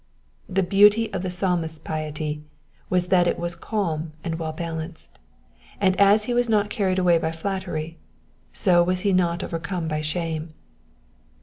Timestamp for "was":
2.89-3.09, 3.37-3.53, 6.33-6.49, 8.81-9.01